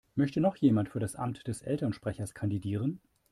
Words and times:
Möchte 0.15 0.41
noch 0.41 0.55
jemand 0.55 0.89
für 0.89 0.99
das 0.99 1.15
Amt 1.15 1.45
des 1.47 1.61
Elternsprechers 1.61 2.33
kandidieren? 2.33 2.99